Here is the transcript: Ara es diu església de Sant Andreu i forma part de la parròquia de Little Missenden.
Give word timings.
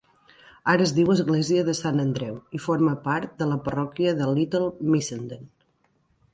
Ara 0.71 0.85
es 0.85 0.93
diu 0.99 1.11
església 1.15 1.65
de 1.67 1.75
Sant 1.81 2.03
Andreu 2.05 2.39
i 2.59 2.63
forma 2.65 2.95
part 3.05 3.37
de 3.43 3.51
la 3.53 3.61
parròquia 3.69 4.17
de 4.23 4.33
Little 4.41 4.75
Missenden. 4.97 5.49